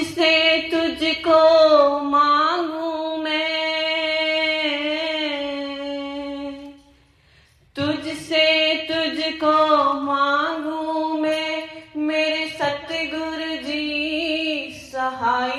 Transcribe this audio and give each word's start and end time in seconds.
तुझसे 0.00 0.68
तुझको 0.70 1.38
मांगू 2.00 3.16
मैं 3.16 3.50
तुझसे 7.76 8.46
तुझको 8.88 9.52
मांगू 10.02 11.08
मैं 11.16 11.58
मेरे 12.06 12.46
सतगुरु 12.48 13.56
जी 13.66 14.72
सहाय 14.84 15.58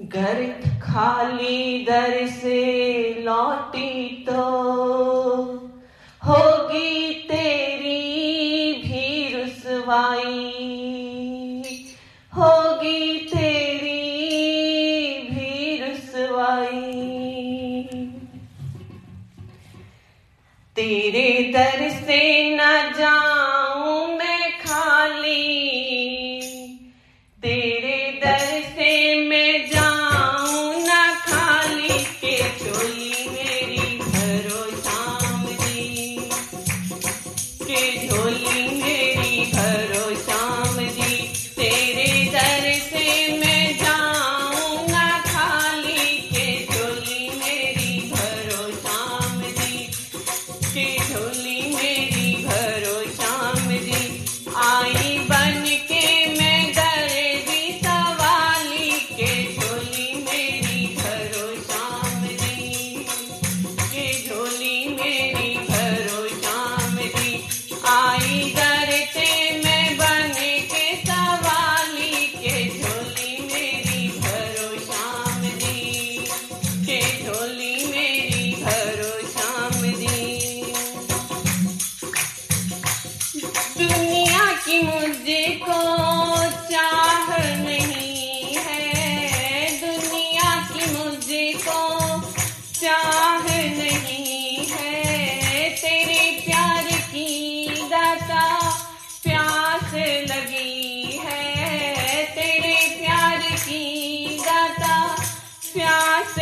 घर 0.00 0.44
खाली 0.82 1.84
दर 1.88 2.26
से 2.40 2.62
लौटी 3.26 4.24
तो 4.28 5.35
आई। 16.46 17.82
तेरे 20.76 21.52
दर 21.54 21.90
से 21.90 22.20
न 22.56 22.58
जा 22.98 23.35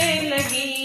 लगी। 0.06 0.83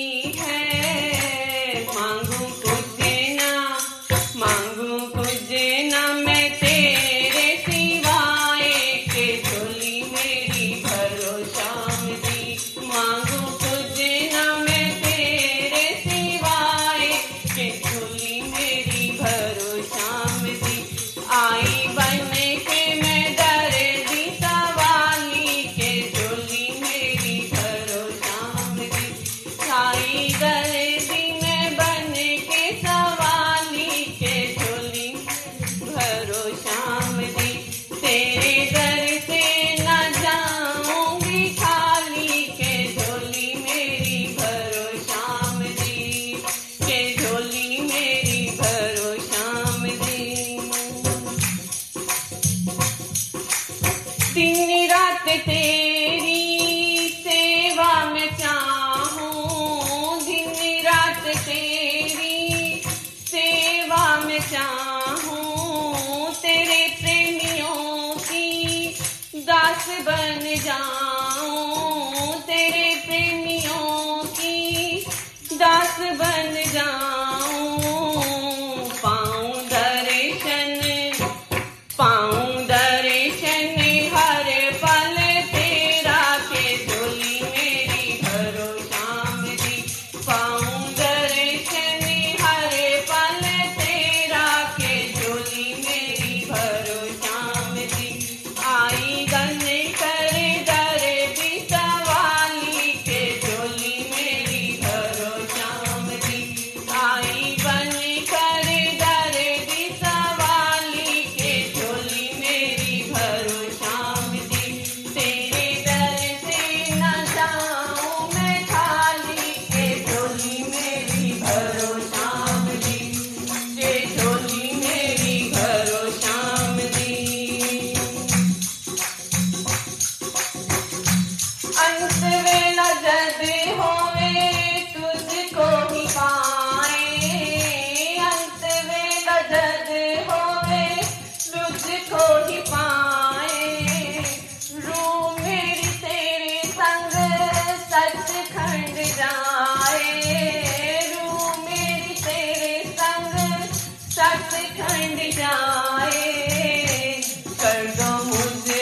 मुझे 158.18 158.79